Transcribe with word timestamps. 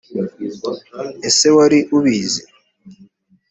ese 1.27 1.47
wari 1.55 1.79
ubizi? 1.97 2.43